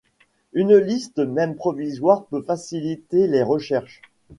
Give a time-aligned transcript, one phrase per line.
[0.53, 4.01] Une liste même provisoire peut faciliter les recherches.